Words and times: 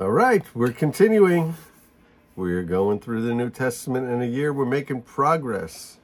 All 0.00 0.10
right, 0.10 0.42
we're 0.54 0.72
continuing. 0.72 1.56
We're 2.34 2.62
going 2.62 3.00
through 3.00 3.20
the 3.20 3.34
New 3.34 3.50
Testament 3.50 4.08
in 4.08 4.22
a 4.22 4.24
year. 4.24 4.50
We're 4.50 4.64
making 4.64 5.02
progress. 5.02 5.98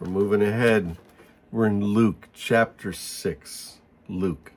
We're 0.00 0.08
moving 0.08 0.40
ahead. 0.40 0.96
We're 1.52 1.66
in 1.66 1.84
Luke 1.84 2.28
chapter 2.32 2.94
6. 2.94 3.76
Luke, 4.08 4.52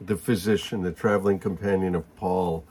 the 0.00 0.16
physician, 0.16 0.80
the 0.80 0.92
traveling 0.92 1.40
companion 1.40 1.94
of 1.94 2.16
Paul, 2.16 2.64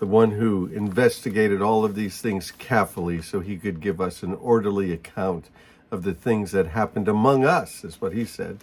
the 0.00 0.06
one 0.06 0.32
who 0.32 0.66
investigated 0.66 1.62
all 1.62 1.82
of 1.82 1.94
these 1.94 2.20
things 2.20 2.50
carefully 2.50 3.22
so 3.22 3.40
he 3.40 3.56
could 3.56 3.80
give 3.80 4.02
us 4.02 4.22
an 4.22 4.34
orderly 4.34 4.92
account 4.92 5.48
of 5.90 6.02
the 6.02 6.12
things 6.12 6.52
that 6.52 6.66
happened 6.66 7.08
among 7.08 7.46
us, 7.46 7.84
is 7.84 8.02
what 8.02 8.12
he 8.12 8.26
said, 8.26 8.58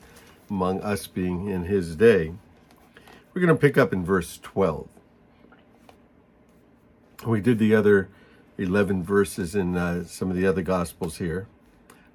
among 0.51 0.81
us 0.81 1.07
being 1.07 1.47
in 1.47 1.63
his 1.63 1.95
day. 1.95 2.31
We're 3.33 3.41
going 3.41 3.55
to 3.55 3.59
pick 3.59 3.79
up 3.79 3.91
in 3.91 4.05
verse 4.05 4.37
12. 4.43 4.87
We 7.27 7.41
did 7.41 7.59
the 7.59 7.75
other 7.75 8.07
11 8.57 9.03
verses 9.03 9.53
in 9.53 9.75
uh, 9.75 10.05
some 10.05 10.31
of 10.31 10.37
the 10.37 10.47
other 10.47 10.61
Gospels 10.61 11.17
here. 11.17 11.45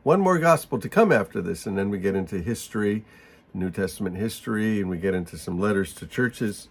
One 0.04 0.22
more 0.22 0.38
Gospel 0.38 0.78
to 0.78 0.88
come 0.88 1.12
after 1.12 1.42
this, 1.42 1.66
and 1.66 1.76
then 1.76 1.90
we 1.90 1.98
get 1.98 2.14
into 2.14 2.38
history, 2.38 3.04
New 3.52 3.70
Testament 3.70 4.16
history, 4.16 4.80
and 4.80 4.88
we 4.88 4.96
get 4.96 5.12
into 5.12 5.36
some 5.36 5.60
letters 5.60 5.92
to 5.96 6.06
churches. 6.06 6.70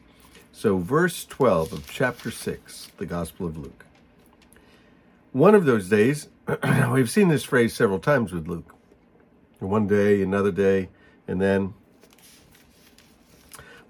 So, 0.52 0.80
verse 0.80 1.24
12 1.26 1.72
of 1.72 1.92
chapter 1.92 2.32
6, 2.32 2.90
the 2.98 3.06
Gospel 3.06 3.46
of 3.46 3.58
Luke. 3.60 3.86
One 5.34 5.54
of 5.54 5.66
those 5.66 5.88
days, 5.88 6.28
we've 6.92 7.12
seen 7.12 7.28
this 7.28 7.44
phrase 7.44 7.76
several 7.76 8.00
times 8.00 8.34
with 8.34 8.48
Luke. 8.48 8.74
One 9.60 9.86
day, 9.86 10.24
another 10.24 10.52
day, 10.52 10.90
and 11.28 11.40
then 11.40 11.76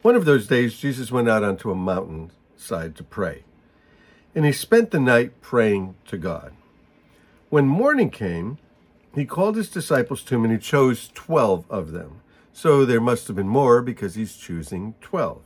one 0.01 0.15
of 0.15 0.25
those 0.25 0.45
days, 0.45 0.77
Jesus 0.77 1.09
went 1.09 1.29
out 1.29 1.41
onto 1.41 1.71
a 1.71 1.75
mountainside 1.75 2.97
to 2.97 3.03
pray 3.05 3.45
and 4.33 4.45
he 4.45 4.51
spent 4.51 4.91
the 4.91 4.99
night 4.99 5.41
praying 5.41 5.95
to 6.07 6.17
God. 6.17 6.53
When 7.49 7.67
morning 7.67 8.09
came, 8.09 8.57
he 9.13 9.25
called 9.25 9.57
his 9.57 9.69
disciples 9.69 10.23
to 10.23 10.35
him 10.35 10.45
and 10.45 10.53
he 10.53 10.59
chose 10.59 11.09
12 11.13 11.65
of 11.69 11.91
them. 11.91 12.21
So 12.53 12.85
there 12.85 13.01
must 13.01 13.27
have 13.27 13.35
been 13.35 13.47
more 13.47 13.81
because 13.81 14.15
he's 14.15 14.37
choosing 14.37 14.95
12. 15.01 15.41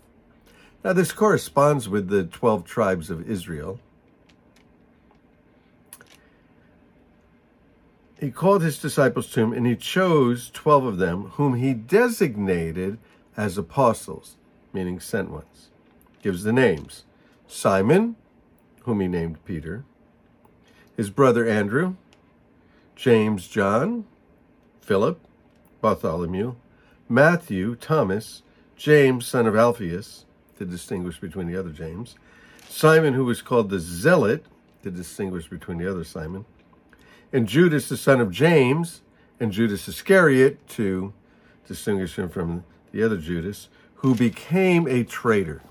Now, 0.84 0.94
this 0.94 1.12
corresponds 1.12 1.90
with 1.90 2.10
the 2.10 2.26
12 2.26 2.64
tribes 2.64 3.10
of 3.10 3.28
Israel. 3.28 3.80
He 8.20 8.30
called 8.30 8.62
his 8.62 8.78
disciples 8.78 9.28
to 9.32 9.42
him 9.42 9.54
and 9.54 9.66
he 9.66 9.76
chose 9.76 10.52
12 10.52 10.86
of 10.86 10.98
them, 10.98 11.32
whom 11.32 11.56
he 11.56 11.74
designated 11.74 13.00
as 13.36 13.58
apostles, 13.58 14.36
meaning 14.74 15.00
sent 15.00 15.32
ones. 15.32 15.70
Gives 16.22 16.44
the 16.44 16.54
names 16.54 17.04
Simon, 17.48 18.16
whom 18.86 19.00
he 19.00 19.08
named 19.08 19.44
Peter, 19.46 19.84
his 20.96 21.10
brother 21.10 21.48
Andrew, 21.48 21.96
James, 22.96 23.48
John, 23.48 24.06
Philip, 24.80 25.20
Bartholomew, 25.82 26.56
Matthew, 27.10 27.76
Thomas, 27.76 28.44
James, 28.78 29.26
son 29.26 29.48
of 29.48 29.56
Alphaeus, 29.56 30.26
to 30.58 30.66
distinguish 30.66 31.20
between 31.20 31.48
the 31.48 31.60
other 31.60 31.72
James, 31.72 32.16
Simon, 32.70 33.16
who 33.16 33.26
was 33.26 33.42
called 33.42 33.70
the 33.70 33.80
Zealot, 33.80 34.46
to 34.84 34.92
distinguish 34.92 35.48
between 35.50 35.80
the 35.80 35.90
other 35.90 36.04
Simon, 36.04 36.46
and 37.34 37.48
Judas, 37.48 37.90
the 37.90 37.98
son 37.98 38.22
of 38.22 38.32
James, 38.32 39.02
and 39.40 39.52
Judas 39.52 39.88
Iscariot, 39.88 40.66
to 40.70 41.12
distinguish 41.68 42.18
him 42.18 42.30
from 42.30 42.64
the 42.92 43.02
other 43.02 43.18
Judas, 43.18 43.68
who 43.96 44.14
became 44.14 44.88
a 44.88 45.04
traitor. 45.04 45.62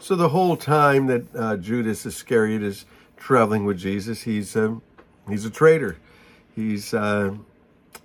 So 0.00 0.14
the 0.14 0.28
whole 0.28 0.56
time 0.56 1.06
that 1.06 1.34
uh, 1.34 1.56
Judas 1.56 2.06
Iscariot 2.06 2.62
is 2.62 2.86
traveling 3.16 3.64
with 3.64 3.78
Jesus, 3.78 4.22
he's 4.22 4.54
a, 4.54 4.66
um, 4.66 4.82
he's 5.28 5.44
a 5.44 5.50
traitor. 5.50 5.96
He's 6.54 6.94
uh, 6.94 7.34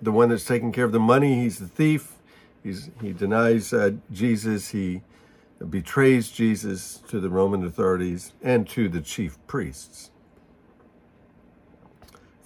the 0.02 0.12
one 0.12 0.30
that's 0.30 0.46
taking 0.46 0.72
care 0.72 0.86
of 0.86 0.92
the 0.92 1.00
money. 1.00 1.36
He's 1.36 1.60
the 1.60 1.68
thief. 1.68 2.14
He's, 2.64 2.90
he 3.00 3.14
denies 3.14 3.74
uh, 3.74 3.92
Jesus. 4.12 4.70
He 4.70 5.02
betrays 5.70 6.30
Jesus 6.30 7.02
to 7.08 7.20
the 7.20 7.30
Roman 7.30 7.64
authorities 7.64 8.34
and 8.42 8.68
to 8.70 8.90
the 8.90 9.02
chief 9.02 9.38
priests. 9.46 10.10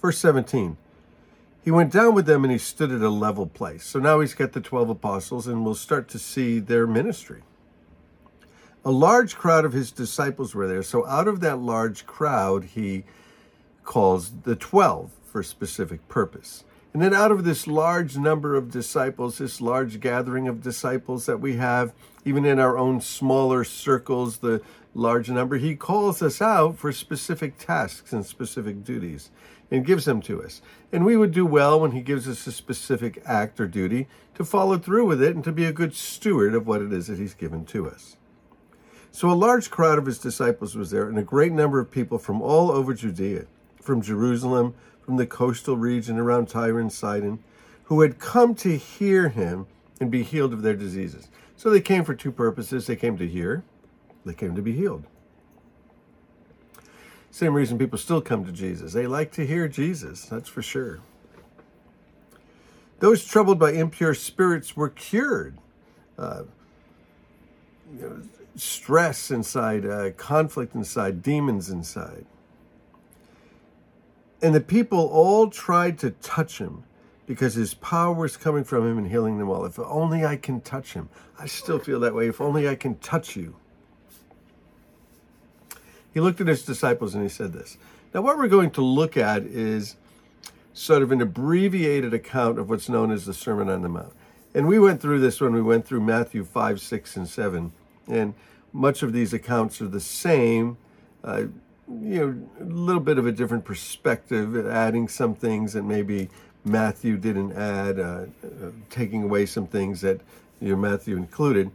Verse 0.00 0.18
17. 0.18 0.76
He 1.64 1.70
went 1.70 1.92
down 1.92 2.14
with 2.14 2.26
them 2.26 2.44
and 2.44 2.52
he 2.52 2.58
stood 2.58 2.92
at 2.92 3.00
a 3.00 3.10
level 3.10 3.46
place. 3.46 3.84
So 3.84 3.98
now 3.98 4.20
he's 4.20 4.34
got 4.34 4.52
the 4.52 4.60
12 4.60 4.90
apostles, 4.90 5.46
and 5.46 5.64
we'll 5.64 5.74
start 5.74 6.08
to 6.08 6.18
see 6.18 6.60
their 6.60 6.86
ministry. 6.86 7.42
A 8.84 8.90
large 8.92 9.36
crowd 9.36 9.64
of 9.64 9.72
his 9.72 9.90
disciples 9.90 10.54
were 10.54 10.68
there. 10.68 10.82
So 10.82 11.06
out 11.06 11.28
of 11.28 11.40
that 11.40 11.58
large 11.58 12.06
crowd, 12.06 12.64
he 12.64 13.04
calls 13.84 14.30
the 14.42 14.54
12 14.54 15.10
for 15.24 15.42
specific 15.42 16.06
purpose. 16.08 16.64
And 16.94 17.02
then 17.02 17.12
out 17.12 17.30
of 17.30 17.44
this 17.44 17.66
large 17.66 18.16
number 18.16 18.56
of 18.56 18.70
disciples, 18.70 19.38
this 19.38 19.60
large 19.60 20.00
gathering 20.00 20.48
of 20.48 20.62
disciples 20.62 21.26
that 21.26 21.40
we 21.40 21.56
have, 21.56 21.92
even 22.24 22.44
in 22.44 22.58
our 22.58 22.78
own 22.78 23.00
smaller 23.00 23.64
circles, 23.64 24.38
the 24.38 24.62
large 24.94 25.30
number, 25.30 25.56
he 25.56 25.74
calls 25.74 26.22
us 26.22 26.40
out 26.40 26.78
for 26.78 26.92
specific 26.92 27.58
tasks 27.58 28.12
and 28.12 28.24
specific 28.24 28.84
duties 28.84 29.30
and 29.70 29.86
gives 29.86 30.04
them 30.04 30.22
to 30.22 30.42
us. 30.42 30.62
And 30.92 31.04
we 31.04 31.16
would 31.16 31.32
do 31.32 31.44
well 31.44 31.80
when 31.80 31.92
he 31.92 32.00
gives 32.00 32.28
us 32.28 32.46
a 32.46 32.52
specific 32.52 33.22
act 33.24 33.60
or 33.60 33.66
duty 33.66 34.06
to 34.34 34.44
follow 34.44 34.78
through 34.78 35.06
with 35.06 35.22
it 35.22 35.34
and 35.34 35.44
to 35.44 35.52
be 35.52 35.64
a 35.64 35.72
good 35.72 35.94
steward 35.94 36.54
of 36.54 36.66
what 36.66 36.80
it 36.80 36.92
is 36.92 37.08
that 37.08 37.18
he's 37.18 37.34
given 37.34 37.64
to 37.66 37.88
us. 37.88 38.17
So 39.10 39.30
a 39.30 39.32
large 39.32 39.70
crowd 39.70 39.98
of 39.98 40.06
his 40.06 40.18
disciples 40.18 40.76
was 40.76 40.90
there, 40.90 41.08
and 41.08 41.18
a 41.18 41.22
great 41.22 41.52
number 41.52 41.80
of 41.80 41.90
people 41.90 42.18
from 42.18 42.40
all 42.40 42.70
over 42.70 42.94
Judea, 42.94 43.46
from 43.80 44.02
Jerusalem, 44.02 44.74
from 45.00 45.16
the 45.16 45.26
coastal 45.26 45.76
region 45.76 46.18
around 46.18 46.48
Tyre 46.48 46.78
and 46.78 46.92
Sidon, 46.92 47.42
who 47.84 48.02
had 48.02 48.18
come 48.18 48.54
to 48.56 48.76
hear 48.76 49.30
him 49.30 49.66
and 50.00 50.10
be 50.10 50.22
healed 50.22 50.52
of 50.52 50.62
their 50.62 50.76
diseases. 50.76 51.28
So 51.56 51.70
they 51.70 51.80
came 51.80 52.04
for 52.04 52.14
two 52.14 52.30
purposes. 52.30 52.86
They 52.86 52.96
came 52.96 53.16
to 53.18 53.26
hear, 53.26 53.64
they 54.24 54.34
came 54.34 54.54
to 54.54 54.62
be 54.62 54.72
healed. 54.72 55.04
Same 57.30 57.54
reason 57.54 57.78
people 57.78 57.98
still 57.98 58.20
come 58.20 58.44
to 58.44 58.52
Jesus. 58.52 58.92
They 58.92 59.06
like 59.06 59.32
to 59.32 59.46
hear 59.46 59.68
Jesus, 59.68 60.24
that's 60.26 60.48
for 60.48 60.62
sure. 60.62 61.00
Those 63.00 63.24
troubled 63.24 63.58
by 63.58 63.72
impure 63.72 64.14
spirits 64.14 64.76
were 64.76 64.88
cured. 64.88 65.58
Uh, 66.18 66.42
stress 68.58 69.30
inside, 69.30 69.86
uh, 69.86 70.10
conflict 70.12 70.74
inside, 70.74 71.22
demons 71.22 71.70
inside. 71.70 72.26
And 74.40 74.54
the 74.54 74.60
people 74.60 75.06
all 75.06 75.50
tried 75.50 75.98
to 76.00 76.10
touch 76.10 76.58
him 76.58 76.84
because 77.26 77.54
his 77.54 77.74
power 77.74 78.14
was 78.14 78.36
coming 78.36 78.64
from 78.64 78.86
him 78.86 78.98
and 78.98 79.08
healing 79.08 79.38
them 79.38 79.50
all. 79.50 79.64
If 79.64 79.78
only 79.78 80.24
I 80.24 80.36
can 80.36 80.60
touch 80.60 80.94
him. 80.94 81.08
I 81.38 81.46
still 81.46 81.78
feel 81.78 82.00
that 82.00 82.14
way. 82.14 82.28
If 82.28 82.40
only 82.40 82.68
I 82.68 82.74
can 82.74 82.96
touch 82.98 83.36
you. 83.36 83.56
He 86.14 86.20
looked 86.20 86.40
at 86.40 86.46
his 86.46 86.64
disciples 86.64 87.14
and 87.14 87.22
he 87.22 87.28
said 87.28 87.52
this. 87.52 87.76
Now, 88.14 88.22
what 88.22 88.38
we're 88.38 88.48
going 88.48 88.70
to 88.72 88.80
look 88.80 89.16
at 89.16 89.42
is 89.42 89.96
sort 90.72 91.02
of 91.02 91.12
an 91.12 91.20
abbreviated 91.20 92.14
account 92.14 92.58
of 92.58 92.70
what's 92.70 92.88
known 92.88 93.10
as 93.10 93.26
the 93.26 93.34
Sermon 93.34 93.68
on 93.68 93.82
the 93.82 93.88
Mount. 93.88 94.12
And 94.54 94.66
we 94.66 94.78
went 94.78 95.02
through 95.02 95.20
this 95.20 95.40
when 95.40 95.52
we 95.52 95.60
went 95.60 95.86
through 95.86 96.00
Matthew 96.00 96.44
5, 96.44 96.80
6, 96.80 97.16
and 97.16 97.28
7. 97.28 97.72
And 98.08 98.34
much 98.72 99.02
of 99.02 99.12
these 99.12 99.32
accounts 99.32 99.80
are 99.80 99.88
the 99.88 100.00
same. 100.00 100.76
Uh, 101.22 101.44
you 101.88 102.46
know, 102.58 102.64
a 102.64 102.64
little 102.64 103.00
bit 103.00 103.18
of 103.18 103.26
a 103.26 103.32
different 103.32 103.64
perspective, 103.64 104.66
adding 104.66 105.08
some 105.08 105.34
things 105.34 105.72
that 105.72 105.84
maybe 105.84 106.28
Matthew 106.64 107.16
didn't 107.16 107.52
add, 107.52 107.98
uh, 107.98 108.02
uh, 108.02 108.70
taking 108.90 109.22
away 109.22 109.46
some 109.46 109.66
things 109.66 110.02
that 110.02 110.20
you 110.60 110.70
know, 110.70 110.76
Matthew 110.76 111.16
included. 111.16 111.70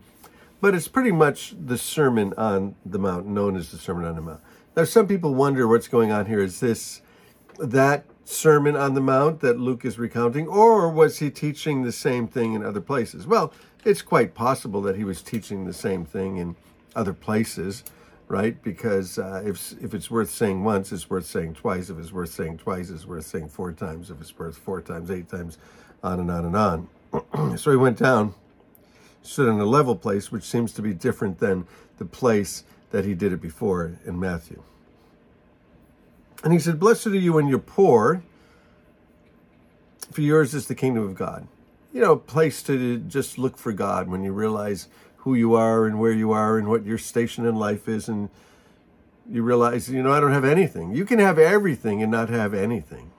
But 0.62 0.76
it's 0.76 0.88
pretty 0.88 1.12
much 1.12 1.56
the 1.60 1.78
Sermon 1.78 2.34
on 2.38 2.76
the 2.86 3.00
Mount, 3.00 3.28
known 3.28 3.58
as 3.58 3.72
the 3.72 3.78
Sermon 3.78 4.06
on 4.06 4.16
the 4.16 4.22
Mount. 4.22 4.42
Now, 4.78 4.86
some 4.86 5.08
people 5.08 5.36
wonder 5.36 5.68
what's 5.68 5.88
going 5.88 6.12
on 6.12 6.28
here. 6.28 6.40
Is 6.40 6.60
this 6.60 7.02
that 7.60 8.06
Sermon 8.26 8.76
on 8.76 8.94
the 8.94 9.02
Mount 9.02 9.42
that 9.42 9.60
Luke 9.60 9.84
is 9.84 10.00
recounting, 10.00 10.48
or 10.48 10.90
was 10.90 11.20
he 11.20 11.30
teaching 11.30 11.84
the 11.84 11.92
same 11.92 12.28
thing 12.28 12.54
in 12.54 12.64
other 12.64 12.82
places? 12.82 13.28
Well, 13.28 13.52
it's 13.86 14.02
quite 14.02 14.34
possible 14.34 14.82
that 14.84 14.96
he 14.96 15.04
was 15.04 15.22
teaching 15.22 15.66
the 15.66 15.74
same 15.74 16.06
thing 16.06 16.38
in 16.38 16.56
other 16.96 17.14
places, 17.14 17.84
right? 18.28 18.62
Because 18.64 19.18
uh, 19.18 19.44
if 19.46 19.74
if 19.82 19.94
it's 19.94 20.10
worth 20.12 20.30
saying 20.30 20.64
once, 20.64 20.92
it's 20.92 21.10
worth 21.10 21.26
saying 21.26 21.56
twice. 21.56 21.90
If 21.90 21.98
it's 22.00 22.12
worth 22.12 22.32
saying 22.32 22.58
twice, 22.60 22.90
it's 22.90 23.06
worth 23.06 23.26
saying 23.26 23.50
four 23.50 23.72
times. 23.72 24.10
If 24.10 24.22
it's 24.22 24.38
worth 24.38 24.58
four 24.58 24.82
times, 24.82 25.12
eight 25.12 25.30
times, 25.30 25.58
on 26.04 26.20
and 26.20 26.32
on 26.32 26.46
and 26.46 26.56
on. 26.56 27.58
so 27.58 27.72
he 27.72 27.78
went 27.78 27.98
down, 27.98 28.34
stood 29.22 29.48
in 29.50 29.60
a 29.60 29.66
level 29.66 29.96
place, 29.96 30.32
which 30.32 30.44
seems 30.44 30.74
to 30.74 30.82
be 30.82 30.94
different 30.94 31.40
than 31.40 31.68
the 31.98 32.06
place 32.06 32.64
that 32.92 33.06
he 33.06 33.14
did 33.14 33.34
it 33.34 33.42
before 33.42 34.00
in 34.06 34.20
Matthew. 34.20 34.62
And 36.44 36.54
he 36.54 36.60
said, 36.60 36.80
Blessed 36.80 37.08
are 37.08 37.16
you 37.16 37.34
when 37.34 37.48
you're 37.48 37.60
poor, 37.60 38.24
for 40.12 40.22
yours 40.22 40.54
is 40.54 40.68
the 40.68 40.76
kingdom 40.76 41.04
of 41.04 41.16
God. 41.16 41.48
You 41.94 42.02
know, 42.02 42.16
place 42.16 42.64
to 42.64 42.98
just 42.98 43.38
look 43.38 43.58
for 43.58 43.72
God 43.72 44.10
when 44.10 44.24
you 44.24 44.34
realize 44.34 44.88
who 45.18 45.36
you 45.36 45.54
are 45.54 45.86
and 45.86 46.00
where 46.00 46.12
you 46.12 46.32
are 46.32 46.58
and 46.58 46.68
what 46.68 46.86
your 46.86 46.98
station 46.98 47.46
in 47.46 47.56
life 47.56 47.88
is 47.88 48.10
and 48.10 48.30
you 49.30 49.44
realize, 49.44 49.90
you 49.90 50.04
know, 50.04 50.12
I 50.12 50.20
don't 50.20 50.34
have 50.34 50.44
anything. 50.44 50.94
You 50.94 51.06
can 51.06 51.20
have 51.20 51.40
everything 51.40 52.02
and 52.02 52.12
not 52.12 52.30
have 52.30 52.54
anything. 52.54 53.12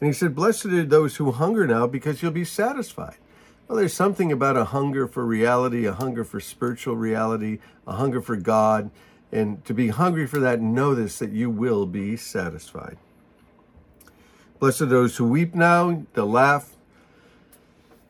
And 0.00 0.08
he 0.08 0.12
said, 0.12 0.34
Blessed 0.34 0.66
are 0.66 0.84
those 0.84 1.16
who 1.16 1.32
hunger 1.32 1.66
now 1.66 1.86
because 1.86 2.22
you'll 2.22 2.32
be 2.32 2.44
satisfied. 2.44 3.16
Well, 3.66 3.78
there's 3.78 3.94
something 3.94 4.30
about 4.30 4.56
a 4.56 4.66
hunger 4.66 5.08
for 5.08 5.24
reality, 5.24 5.86
a 5.86 5.92
hunger 5.92 6.22
for 6.22 6.38
spiritual 6.38 6.96
reality, 6.96 7.58
a 7.86 7.94
hunger 7.94 8.20
for 8.20 8.36
God. 8.36 8.90
And 9.32 9.64
to 9.64 9.74
be 9.74 9.88
hungry 9.88 10.26
for 10.26 10.38
that, 10.40 10.60
know 10.60 10.94
this 10.94 11.18
that 11.18 11.32
you 11.32 11.50
will 11.50 11.86
be 11.86 12.16
satisfied. 12.16 12.98
Blessed 14.60 14.82
are 14.82 14.86
those 14.86 15.16
who 15.16 15.26
weep 15.26 15.54
now, 15.54 16.04
they'll 16.14 16.30
laugh. 16.30 16.75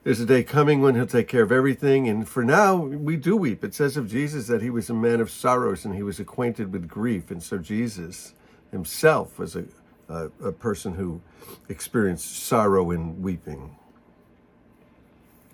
There's 0.06 0.20
a 0.20 0.25
day 0.25 0.44
coming 0.44 0.82
when 0.82 0.94
he'll 0.94 1.05
take 1.05 1.26
care 1.26 1.43
of 1.43 1.50
everything. 1.50 2.08
And 2.08 2.29
for 2.29 2.44
now, 2.44 2.76
we 2.76 3.17
do 3.17 3.37
weep. 3.37 3.64
It 3.64 3.75
says 3.75 3.97
of 3.97 4.08
Jesus 4.08 4.47
that 4.47 4.62
he 4.62 4.70
was 4.70 4.88
a 4.88 4.94
man 4.94 5.20
of 5.20 5.32
sorrows 5.32 5.85
and 5.85 5.97
he 5.97 6.05
was 6.05 6.20
acquainted 6.20 6.73
with 6.73 6.87
grief. 6.87 7.29
And 7.32 7.43
so 7.43 7.58
Jesus 7.58 8.32
himself 8.70 9.37
was 9.37 9.56
a, 9.56 9.64
a, 10.08 10.26
a 10.44 10.53
person 10.53 10.94
who 10.94 11.23
experienced 11.69 12.44
sorrow 12.44 12.93
and 12.93 13.20
weeping. 13.20 13.75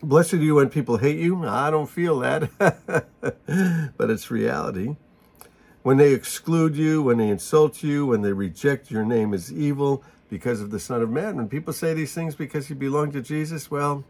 Blessed 0.02 0.34
are 0.34 0.37
you 0.37 0.56
when 0.56 0.69
people 0.69 0.98
hate 0.98 1.19
you. 1.19 1.46
I 1.46 1.70
don't 1.70 1.88
feel 1.88 2.19
that, 2.19 2.50
but 3.96 4.10
it's 4.10 4.31
reality. 4.31 4.96
When 5.82 5.96
they 5.96 6.12
exclude 6.12 6.76
you, 6.76 7.02
when 7.02 7.16
they 7.16 7.31
insult 7.31 7.82
you, 7.82 8.05
when 8.05 8.20
they 8.20 8.34
reject 8.34 8.90
your 8.90 9.06
name 9.06 9.32
as 9.32 9.50
evil 9.50 10.05
because 10.28 10.60
of 10.60 10.70
the 10.70 10.78
Son 10.78 11.00
of 11.00 11.08
Man. 11.08 11.37
When 11.37 11.48
people 11.48 11.72
say 11.72 11.94
these 11.94 12.12
things 12.12 12.34
because 12.34 12.69
you 12.69 12.76
belong 12.76 13.12
to 13.12 13.22
Jesus, 13.22 13.70
well, 13.70 14.05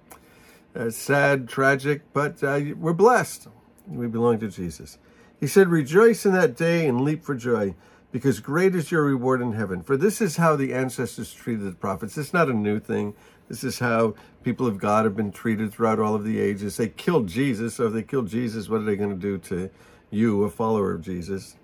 it's 0.74 0.96
sad, 0.96 1.48
tragic, 1.48 2.02
but 2.12 2.42
uh, 2.42 2.60
we're 2.76 2.92
blessed. 2.92 3.48
We 3.86 4.06
belong 4.06 4.38
to 4.40 4.48
Jesus. 4.48 4.98
He 5.38 5.46
said, 5.46 5.68
Rejoice 5.68 6.24
in 6.24 6.32
that 6.32 6.56
day 6.56 6.86
and 6.86 7.02
leap 7.02 7.22
for 7.22 7.34
joy 7.34 7.74
because 8.12 8.40
great 8.40 8.74
is 8.74 8.90
your 8.90 9.02
reward 9.02 9.40
in 9.40 9.52
heaven. 9.52 9.82
For 9.82 9.96
this 9.96 10.20
is 10.20 10.36
how 10.36 10.54
the 10.54 10.72
ancestors 10.72 11.32
treated 11.32 11.64
the 11.64 11.72
prophets. 11.72 12.16
It's 12.16 12.32
not 12.32 12.48
a 12.48 12.54
new 12.54 12.78
thing. 12.78 13.14
This 13.48 13.64
is 13.64 13.78
how 13.78 14.14
people 14.44 14.66
of 14.66 14.78
God 14.78 15.04
have 15.04 15.16
been 15.16 15.32
treated 15.32 15.72
throughout 15.72 15.98
all 15.98 16.14
of 16.14 16.24
the 16.24 16.38
ages. 16.38 16.76
They 16.76 16.88
killed 16.88 17.26
Jesus, 17.26 17.74
so 17.74 17.86
if 17.86 17.92
they 17.92 18.02
killed 18.02 18.28
Jesus, 18.28 18.68
what 18.68 18.80
are 18.80 18.84
they 18.84 18.96
going 18.96 19.10
to 19.10 19.16
do 19.16 19.38
to 19.38 19.70
you, 20.10 20.44
a 20.44 20.50
follower 20.50 20.92
of 20.92 21.02
Jesus? 21.02 21.56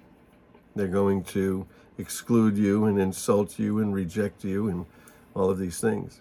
They're 0.74 0.88
going 0.88 1.24
to 1.24 1.66
exclude 1.98 2.56
you 2.56 2.84
and 2.86 2.98
insult 2.98 3.58
you 3.58 3.78
and 3.78 3.94
reject 3.94 4.44
you 4.44 4.68
and 4.68 4.86
all 5.34 5.50
of 5.50 5.58
these 5.58 5.80
things. 5.80 6.20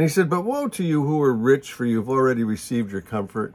And 0.00 0.08
he 0.08 0.14
said, 0.14 0.30
But 0.30 0.46
woe 0.46 0.66
to 0.66 0.82
you 0.82 1.04
who 1.04 1.20
are 1.20 1.34
rich, 1.34 1.74
for 1.74 1.84
you've 1.84 2.08
already 2.08 2.42
received 2.42 2.90
your 2.90 3.02
comfort. 3.02 3.52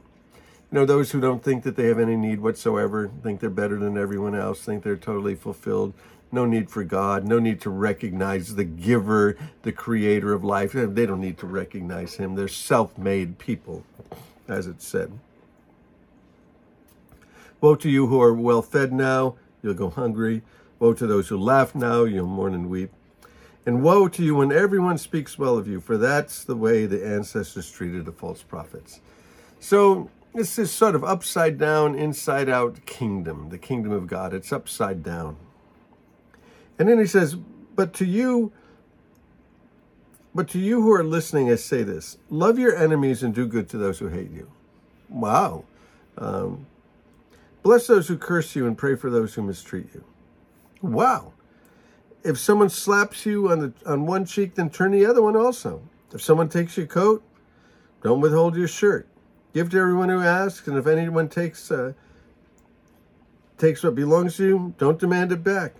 You 0.70 0.78
know, 0.78 0.86
those 0.86 1.10
who 1.10 1.20
don't 1.20 1.42
think 1.42 1.64
that 1.64 1.74
they 1.74 1.88
have 1.88 1.98
any 1.98 2.14
need 2.14 2.38
whatsoever, 2.38 3.10
think 3.24 3.40
they're 3.40 3.50
better 3.50 3.80
than 3.80 3.98
everyone 3.98 4.36
else, 4.36 4.60
think 4.60 4.84
they're 4.84 4.94
totally 4.94 5.34
fulfilled. 5.34 5.92
No 6.30 6.44
need 6.44 6.70
for 6.70 6.84
God, 6.84 7.24
no 7.24 7.40
need 7.40 7.60
to 7.62 7.70
recognize 7.70 8.54
the 8.54 8.62
giver, 8.62 9.36
the 9.62 9.72
creator 9.72 10.32
of 10.32 10.44
life. 10.44 10.76
Eh, 10.76 10.86
they 10.88 11.04
don't 11.04 11.20
need 11.20 11.38
to 11.38 11.48
recognize 11.48 12.14
him. 12.14 12.36
They're 12.36 12.46
self 12.46 12.96
made 12.96 13.40
people, 13.40 13.82
as 14.46 14.68
it 14.68 14.80
said. 14.80 15.18
Woe 17.60 17.74
to 17.74 17.90
you 17.90 18.06
who 18.06 18.22
are 18.22 18.32
well 18.32 18.62
fed 18.62 18.92
now, 18.92 19.34
you'll 19.64 19.74
go 19.74 19.90
hungry. 19.90 20.42
Woe 20.78 20.94
to 20.94 21.08
those 21.08 21.26
who 21.26 21.38
laugh 21.38 21.74
now, 21.74 22.04
you'll 22.04 22.28
mourn 22.28 22.54
and 22.54 22.70
weep. 22.70 22.92
And 23.66 23.82
woe 23.82 24.06
to 24.08 24.22
you 24.22 24.36
when 24.36 24.52
everyone 24.52 24.96
speaks 24.96 25.36
well 25.36 25.58
of 25.58 25.66
you, 25.66 25.80
for 25.80 25.98
that's 25.98 26.44
the 26.44 26.54
way 26.54 26.86
the 26.86 27.04
ancestors 27.04 27.70
treated 27.70 28.04
the 28.04 28.12
false 28.12 28.42
prophets. 28.42 29.00
So 29.58 30.08
this 30.34 30.56
is 30.56 30.70
sort 30.70 30.94
of 30.94 31.02
upside 31.02 31.58
down, 31.58 31.96
inside 31.96 32.48
out 32.48 32.86
kingdom, 32.86 33.48
the 33.48 33.58
kingdom 33.58 33.90
of 33.90 34.06
God. 34.06 34.32
It's 34.32 34.52
upside 34.52 35.02
down. 35.02 35.36
And 36.78 36.88
then 36.88 36.98
he 36.98 37.06
says, 37.06 37.34
But 37.34 37.92
to 37.94 38.04
you, 38.04 38.52
but 40.32 40.48
to 40.50 40.58
you 40.60 40.82
who 40.82 40.92
are 40.92 41.02
listening, 41.02 41.50
I 41.50 41.56
say 41.56 41.82
this 41.82 42.18
love 42.30 42.58
your 42.58 42.76
enemies 42.76 43.22
and 43.22 43.34
do 43.34 43.46
good 43.46 43.68
to 43.70 43.78
those 43.78 43.98
who 43.98 44.08
hate 44.08 44.30
you. 44.30 44.50
Wow. 45.08 45.64
Um, 46.18 46.66
bless 47.62 47.88
those 47.88 48.06
who 48.06 48.16
curse 48.16 48.54
you 48.54 48.66
and 48.66 48.78
pray 48.78 48.94
for 48.94 49.10
those 49.10 49.34
who 49.34 49.42
mistreat 49.42 49.88
you. 49.92 50.04
Wow. 50.82 51.32
If 52.26 52.38
someone 52.38 52.68
slaps 52.68 53.24
you 53.24 53.50
on 53.50 53.60
the 53.60 53.72
on 53.86 54.06
one 54.06 54.24
cheek, 54.24 54.54
then 54.56 54.70
turn 54.70 54.90
the 54.90 55.06
other 55.06 55.22
one 55.22 55.36
also. 55.36 55.82
If 56.12 56.22
someone 56.22 56.48
takes 56.48 56.76
your 56.76 56.86
coat, 56.86 57.22
don't 58.02 58.20
withhold 58.20 58.56
your 58.56 58.68
shirt. 58.68 59.06
Give 59.54 59.70
to 59.70 59.78
everyone 59.78 60.08
who 60.08 60.20
asks, 60.20 60.66
and 60.68 60.76
if 60.76 60.86
anyone 60.86 61.28
takes 61.28 61.70
uh, 61.70 61.92
takes 63.58 63.82
what 63.82 63.94
belongs 63.94 64.36
to 64.36 64.46
you, 64.46 64.74
don't 64.78 64.98
demand 64.98 65.32
it 65.32 65.42
back. 65.44 65.74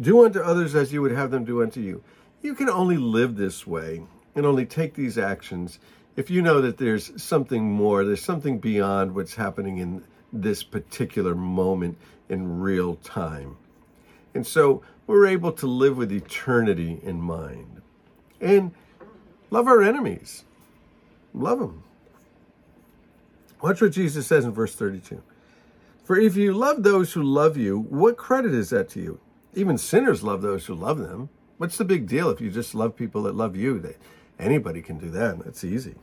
Do 0.00 0.24
unto 0.24 0.40
others 0.40 0.74
as 0.74 0.92
you 0.92 1.02
would 1.02 1.12
have 1.12 1.30
them 1.30 1.44
do 1.44 1.62
unto 1.62 1.80
you. 1.80 2.02
You 2.40 2.54
can 2.54 2.68
only 2.68 2.96
live 2.96 3.36
this 3.36 3.66
way 3.66 4.02
and 4.34 4.46
only 4.46 4.66
take 4.66 4.94
these 4.94 5.18
actions 5.18 5.78
if 6.16 6.30
you 6.30 6.42
know 6.42 6.60
that 6.60 6.76
there's 6.76 7.22
something 7.22 7.70
more, 7.70 8.04
there's 8.04 8.22
something 8.22 8.58
beyond 8.58 9.14
what's 9.14 9.34
happening 9.34 9.78
in 9.78 10.04
this 10.32 10.62
particular 10.62 11.34
moment 11.34 11.96
in 12.28 12.60
real 12.60 12.96
time. 12.96 13.56
And 14.34 14.46
so 14.46 14.82
we're 15.06 15.26
able 15.26 15.52
to 15.52 15.66
live 15.66 15.96
with 15.96 16.12
eternity 16.12 17.00
in 17.02 17.20
mind 17.20 17.82
and 18.40 18.72
love 19.50 19.66
our 19.66 19.82
enemies. 19.82 20.44
Love 21.34 21.58
them. 21.58 21.82
Watch 23.62 23.80
what 23.80 23.92
Jesus 23.92 24.26
says 24.26 24.44
in 24.44 24.52
verse 24.52 24.74
32. 24.74 25.22
For 26.04 26.18
if 26.18 26.36
you 26.36 26.52
love 26.52 26.82
those 26.82 27.12
who 27.12 27.22
love 27.22 27.56
you, 27.56 27.78
what 27.78 28.16
credit 28.16 28.52
is 28.52 28.70
that 28.70 28.88
to 28.90 29.00
you? 29.00 29.20
Even 29.54 29.78
sinners 29.78 30.22
love 30.22 30.42
those 30.42 30.66
who 30.66 30.74
love 30.74 30.98
them. 30.98 31.28
What's 31.58 31.78
the 31.78 31.84
big 31.84 32.08
deal 32.08 32.28
if 32.30 32.40
you 32.40 32.50
just 32.50 32.74
love 32.74 32.96
people 32.96 33.22
that 33.22 33.36
love 33.36 33.54
you? 33.54 33.78
That 33.78 33.96
anybody 34.38 34.82
can 34.82 34.98
do 34.98 35.10
that. 35.10 35.38
That's 35.44 35.62
easy. 35.62 35.94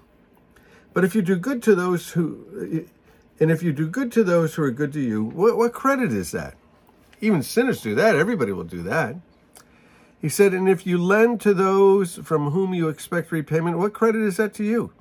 But 0.93 1.03
if 1.03 1.15
you 1.15 1.21
do 1.21 1.35
good 1.35 1.61
to 1.63 1.75
those 1.75 2.11
who, 2.11 2.87
and 3.39 3.51
if 3.51 3.61
you 3.61 3.73
do 3.73 3.87
good 3.87 4.11
to 4.13 4.23
those 4.23 4.55
who 4.55 4.63
are 4.63 4.71
good 4.71 4.93
to 4.93 5.01
you, 5.01 5.23
what, 5.23 5.57
what 5.57 5.73
credit 5.73 6.13
is 6.13 6.31
that? 6.31 6.55
Even 7.21 7.43
sinners 7.43 7.81
do 7.81 7.95
that. 7.95 8.15
Everybody 8.15 8.51
will 8.51 8.63
do 8.63 8.81
that. 8.83 9.15
He 10.21 10.29
said, 10.29 10.53
and 10.53 10.67
if 10.67 10.85
you 10.85 10.97
lend 10.97 11.39
to 11.41 11.53
those 11.53 12.17
from 12.17 12.51
whom 12.51 12.73
you 12.73 12.89
expect 12.89 13.31
repayment, 13.31 13.77
what 13.77 13.93
credit 13.93 14.21
is 14.21 14.37
that 14.37 14.53
to 14.55 14.63
you? 14.63 14.91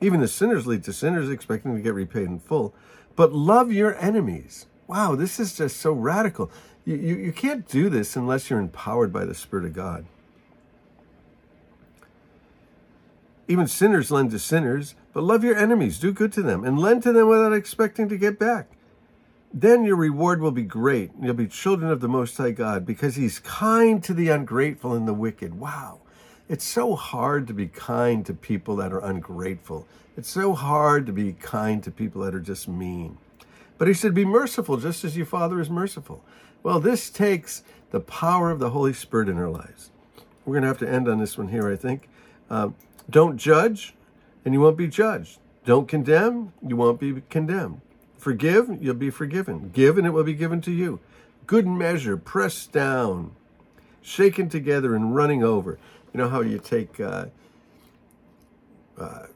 Even 0.00 0.20
the 0.20 0.28
sinners 0.28 0.66
lead 0.66 0.84
to 0.84 0.92
sinners 0.92 1.30
expecting 1.30 1.74
to 1.74 1.80
get 1.80 1.94
repaid 1.94 2.26
in 2.26 2.38
full. 2.38 2.74
But 3.14 3.32
love 3.32 3.72
your 3.72 3.96
enemies. 3.96 4.66
Wow, 4.86 5.14
this 5.14 5.40
is 5.40 5.56
just 5.56 5.78
so 5.78 5.92
radical. 5.92 6.50
You, 6.84 6.96
you, 6.96 7.16
you 7.16 7.32
can't 7.32 7.66
do 7.66 7.88
this 7.88 8.14
unless 8.16 8.50
you're 8.50 8.60
empowered 8.60 9.12
by 9.12 9.24
the 9.24 9.34
Spirit 9.34 9.64
of 9.64 9.72
God. 9.72 10.04
Even 13.48 13.66
sinners 13.66 14.10
lend 14.10 14.32
to 14.32 14.38
sinners, 14.38 14.94
but 15.12 15.22
love 15.22 15.42
your 15.44 15.56
enemies, 15.56 15.98
do 15.98 16.12
good 16.12 16.32
to 16.34 16.42
them, 16.42 16.64
and 16.64 16.78
lend 16.78 17.02
to 17.04 17.12
them 17.12 17.28
without 17.28 17.52
expecting 17.52 18.08
to 18.08 18.18
get 18.18 18.38
back. 18.38 18.75
Then 19.58 19.84
your 19.84 19.96
reward 19.96 20.42
will 20.42 20.50
be 20.50 20.64
great. 20.64 21.12
You'll 21.18 21.32
be 21.32 21.46
children 21.46 21.90
of 21.90 22.02
the 22.02 22.08
Most 22.08 22.36
High 22.36 22.50
God 22.50 22.84
because 22.84 23.16
He's 23.16 23.38
kind 23.38 24.04
to 24.04 24.12
the 24.12 24.28
ungrateful 24.28 24.92
and 24.92 25.08
the 25.08 25.14
wicked. 25.14 25.58
Wow. 25.58 26.00
It's 26.46 26.62
so 26.62 26.94
hard 26.94 27.46
to 27.46 27.54
be 27.54 27.66
kind 27.66 28.26
to 28.26 28.34
people 28.34 28.76
that 28.76 28.92
are 28.92 28.98
ungrateful. 28.98 29.86
It's 30.14 30.28
so 30.28 30.52
hard 30.52 31.06
to 31.06 31.12
be 31.12 31.32
kind 31.32 31.82
to 31.84 31.90
people 31.90 32.20
that 32.20 32.34
are 32.34 32.40
just 32.40 32.68
mean. 32.68 33.16
But 33.78 33.88
he 33.88 33.94
said, 33.94 34.12
Be 34.12 34.26
merciful 34.26 34.76
just 34.76 35.04
as 35.04 35.16
your 35.16 35.24
Father 35.24 35.58
is 35.58 35.70
merciful. 35.70 36.22
Well, 36.62 36.78
this 36.78 37.08
takes 37.08 37.62
the 37.92 38.00
power 38.00 38.50
of 38.50 38.58
the 38.58 38.70
Holy 38.70 38.92
Spirit 38.92 39.30
in 39.30 39.38
our 39.38 39.48
lives. 39.48 39.90
We're 40.44 40.52
going 40.52 40.64
to 40.64 40.68
have 40.68 40.78
to 40.80 40.88
end 40.88 41.08
on 41.08 41.18
this 41.18 41.38
one 41.38 41.48
here, 41.48 41.66
I 41.72 41.76
think. 41.76 42.10
Um, 42.50 42.74
don't 43.08 43.38
judge, 43.38 43.94
and 44.44 44.52
you 44.52 44.60
won't 44.60 44.76
be 44.76 44.86
judged. 44.86 45.38
Don't 45.64 45.88
condemn, 45.88 46.52
you 46.62 46.76
won't 46.76 47.00
be 47.00 47.22
condemned. 47.30 47.80
Forgive, 48.26 48.82
you'll 48.82 48.96
be 48.96 49.10
forgiven. 49.10 49.70
Give, 49.72 49.96
and 49.96 50.04
it 50.04 50.10
will 50.10 50.24
be 50.24 50.34
given 50.34 50.60
to 50.62 50.72
you. 50.72 50.98
Good 51.46 51.64
measure, 51.64 52.16
pressed 52.16 52.72
down, 52.72 53.30
shaken 54.02 54.48
together, 54.48 54.96
and 54.96 55.14
running 55.14 55.44
over. 55.44 55.78
You 56.12 56.18
know 56.18 56.28
how 56.28 56.40
you 56.40 56.58
take, 56.58 56.98
uh, 56.98 57.26
uh, 58.98 59.26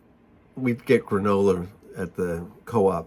we 0.57 0.73
get 0.75 1.07
granola 1.07 1.69
at 1.97 2.17
the 2.17 2.45
co-op 2.65 3.07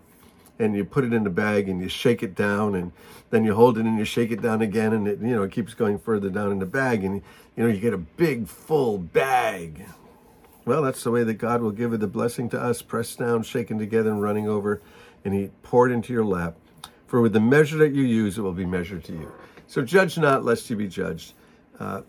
and 0.58 0.74
you 0.74 0.86
put 0.86 1.04
it 1.04 1.12
in 1.12 1.26
the 1.26 1.30
bag 1.30 1.68
and 1.68 1.82
you 1.82 1.90
shake 1.90 2.24
it 2.24 2.34
down 2.34 2.76
and 2.76 2.94
then 3.30 3.44
you 3.44 3.54
hold 3.54 3.78
it 3.78 3.84
and 3.84 4.00
you 4.00 4.06
shake 4.06 4.32
it 4.32 4.42
down 4.42 4.62
again 4.62 4.94
and 4.94 5.06
it, 5.06 5.20
you 5.20 5.36
know, 5.36 5.44
it 5.44 5.52
keeps 5.52 5.74
going 5.74 6.00
further 6.00 6.30
down 6.30 6.50
in 6.50 6.60
the 6.60 6.66
bag 6.66 7.04
and, 7.04 7.16
you 7.58 7.64
know, 7.64 7.68
you 7.68 7.82
get 7.82 7.94
a 7.94 7.98
big 7.98 8.48
full 8.48 8.98
bag. 8.98 9.86
Well, 10.64 10.82
that's 10.82 11.04
the 11.04 11.12
way 11.12 11.26
that 11.26 11.34
God 11.34 11.62
will 11.62 11.72
give 11.72 11.92
it 11.92 12.00
the 12.00 12.08
blessing 12.08 12.48
to 12.52 12.62
us, 12.62 12.82
pressed 12.82 13.20
down, 13.20 13.44
shaken 13.44 13.78
together 13.78 14.12
and 14.12 14.22
running 14.22 14.48
over 14.48 14.82
and 15.26 15.34
he 15.34 15.50
poured 15.64 15.92
into 15.92 16.14
your 16.14 16.26
lap. 16.26 16.56
For 17.08 17.22
with 17.22 17.34
the 17.34 17.40
measure 17.40 17.78
that 17.78 17.94
you 17.94 18.04
use, 18.04 18.38
it 18.38 18.42
will 18.42 18.54
be 18.54 18.66
measured 18.66 19.04
to 19.06 19.14
you. 19.14 19.32
So 19.68 19.82
judge 19.84 20.18
not, 20.18 20.44
lest 20.44 20.70
you 20.70 20.76
be 20.76 20.88
judged. 20.88 21.34
Uh, 21.80 22.02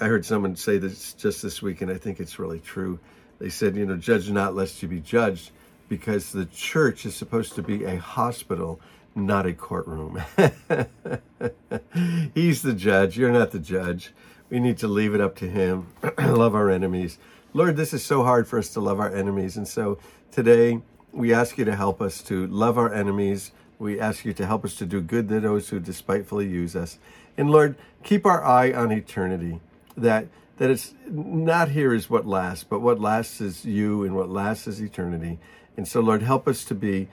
I 0.00 0.06
heard 0.06 0.24
someone 0.24 0.56
say 0.56 0.78
this 0.78 1.14
just 1.14 1.42
this 1.42 1.62
week, 1.62 1.82
and 1.82 1.90
I 1.90 1.96
think 1.96 2.20
it's 2.20 2.38
really 2.38 2.60
true. 2.60 2.98
They 3.38 3.48
said, 3.48 3.76
you 3.76 3.84
know, 3.86 3.96
judge 3.96 4.30
not 4.30 4.54
lest 4.54 4.82
you 4.82 4.88
be 4.88 5.00
judged, 5.00 5.50
because 5.88 6.32
the 6.32 6.46
church 6.46 7.04
is 7.04 7.14
supposed 7.14 7.54
to 7.56 7.62
be 7.62 7.84
a 7.84 7.96
hospital, 7.96 8.80
not 9.14 9.46
a 9.46 9.52
courtroom. 9.52 10.22
He's 12.34 12.62
the 12.62 12.72
judge. 12.72 13.18
You're 13.18 13.32
not 13.32 13.50
the 13.50 13.58
judge. 13.58 14.12
We 14.48 14.60
need 14.60 14.78
to 14.78 14.88
leave 14.88 15.14
it 15.14 15.20
up 15.20 15.36
to 15.36 15.48
Him. 15.48 15.88
love 16.18 16.54
our 16.54 16.70
enemies. 16.70 17.18
Lord, 17.52 17.76
this 17.76 17.92
is 17.92 18.04
so 18.04 18.22
hard 18.22 18.48
for 18.48 18.58
us 18.58 18.70
to 18.70 18.80
love 18.80 19.00
our 19.00 19.14
enemies. 19.14 19.56
And 19.56 19.68
so 19.68 19.98
today, 20.30 20.80
we 21.12 21.32
ask 21.32 21.58
you 21.58 21.64
to 21.64 21.76
help 21.76 22.00
us 22.00 22.22
to 22.22 22.46
love 22.46 22.78
our 22.78 22.92
enemies. 22.92 23.52
We 23.78 24.00
ask 24.00 24.24
you 24.24 24.32
to 24.34 24.46
help 24.46 24.64
us 24.64 24.74
to 24.76 24.86
do 24.86 25.00
good 25.00 25.28
to 25.28 25.40
those 25.40 25.68
who 25.68 25.78
despitefully 25.78 26.48
use 26.48 26.74
us. 26.74 26.98
And 27.36 27.50
Lord, 27.50 27.76
keep 28.02 28.26
our 28.26 28.44
eye 28.44 28.72
on 28.72 28.92
eternity. 28.92 29.60
That 29.96 30.28
that 30.58 30.70
it's 30.70 30.94
not 31.08 31.70
here 31.70 31.92
is 31.92 32.08
what 32.08 32.26
lasts, 32.26 32.64
but 32.64 32.80
what 32.80 33.00
lasts 33.00 33.40
is 33.40 33.64
you, 33.64 34.04
and 34.04 34.14
what 34.14 34.28
lasts 34.28 34.66
is 34.66 34.80
eternity. 34.80 35.38
And 35.76 35.88
so, 35.88 36.00
Lord, 36.00 36.22
help 36.22 36.46
us 36.46 36.64
to 36.66 36.74
be 36.74 37.08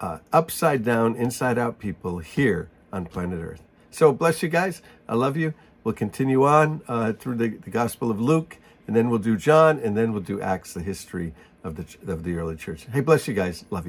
uh, 0.00 0.18
upside 0.32 0.84
down, 0.84 1.14
inside 1.14 1.58
out 1.58 1.78
people 1.78 2.18
here 2.18 2.68
on 2.92 3.06
planet 3.06 3.40
Earth. 3.40 3.62
So, 3.90 4.12
bless 4.12 4.42
you 4.42 4.48
guys. 4.48 4.82
I 5.08 5.14
love 5.14 5.36
you. 5.36 5.54
We'll 5.84 5.94
continue 5.94 6.44
on 6.44 6.80
uh, 6.88 7.12
through 7.12 7.36
the, 7.36 7.48
the 7.48 7.70
Gospel 7.70 8.10
of 8.10 8.20
Luke, 8.20 8.58
and 8.86 8.96
then 8.96 9.08
we'll 9.08 9.18
do 9.18 9.36
John, 9.36 9.78
and 9.78 9.96
then 9.96 10.12
we'll 10.12 10.22
do 10.22 10.40
Acts, 10.40 10.74
the 10.74 10.82
history 10.82 11.32
of 11.64 11.76
the 11.76 12.12
of 12.12 12.24
the 12.24 12.36
early 12.36 12.56
church. 12.56 12.86
Hey, 12.92 13.00
bless 13.00 13.28
you 13.28 13.34
guys. 13.34 13.64
Love 13.70 13.86
you. 13.86 13.88